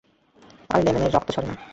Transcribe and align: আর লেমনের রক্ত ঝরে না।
আর 0.69 0.79
লেমনের 0.85 1.13
রক্ত 1.15 1.29
ঝরে 1.35 1.47
না। 1.47 1.55